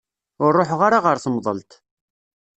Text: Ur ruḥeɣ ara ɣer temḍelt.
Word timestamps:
Ur 0.43 0.51
ruḥeɣ 0.57 0.79
ara 0.87 0.99
ɣer 1.05 1.17
temḍelt. 1.23 1.71